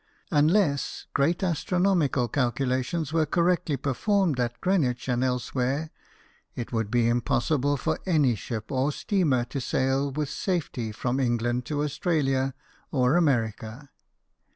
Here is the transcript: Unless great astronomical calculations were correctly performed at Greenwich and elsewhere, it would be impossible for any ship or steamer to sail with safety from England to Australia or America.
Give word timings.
Unless 0.31 1.05
great 1.13 1.43
astronomical 1.43 2.27
calculations 2.27 3.13
were 3.13 3.27
correctly 3.27 3.77
performed 3.77 4.39
at 4.39 4.59
Greenwich 4.59 5.07
and 5.07 5.23
elsewhere, 5.23 5.91
it 6.55 6.73
would 6.73 6.89
be 6.89 7.07
impossible 7.07 7.77
for 7.77 7.99
any 8.07 8.33
ship 8.33 8.71
or 8.71 8.91
steamer 8.91 9.45
to 9.45 9.61
sail 9.61 10.09
with 10.11 10.27
safety 10.31 10.91
from 10.91 11.19
England 11.19 11.65
to 11.65 11.83
Australia 11.83 12.55
or 12.89 13.15
America. 13.15 13.91